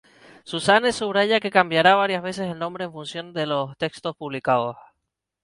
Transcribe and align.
Suzanne 0.51 0.91
subraya 0.93 1.39
que 1.39 1.51
cambiará 1.57 1.93
varias 1.93 2.23
veces 2.23 2.49
el 2.49 2.57
nombre 2.57 2.85
en 2.85 2.91
funciones 2.91 3.35
de 3.35 3.45
los 3.45 3.77
textos 3.77 4.15
publicados. 4.17 4.75